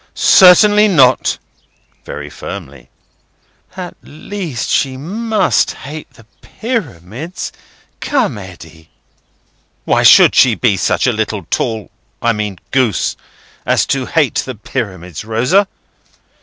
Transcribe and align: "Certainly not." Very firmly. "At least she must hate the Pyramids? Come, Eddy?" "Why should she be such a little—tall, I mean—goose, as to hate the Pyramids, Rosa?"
"Certainly 0.15 0.87
not." 0.87 1.37
Very 2.05 2.31
firmly. 2.31 2.89
"At 3.77 3.95
least 4.01 4.67
she 4.67 4.97
must 4.97 5.69
hate 5.75 6.09
the 6.15 6.23
Pyramids? 6.41 7.51
Come, 7.99 8.35
Eddy?" 8.39 8.89
"Why 9.85 10.01
should 10.01 10.33
she 10.33 10.55
be 10.55 10.75
such 10.75 11.05
a 11.05 11.13
little—tall, 11.13 11.91
I 12.19 12.33
mean—goose, 12.33 13.15
as 13.63 13.85
to 13.93 14.07
hate 14.07 14.39
the 14.43 14.55
Pyramids, 14.55 15.23
Rosa?" 15.23 15.67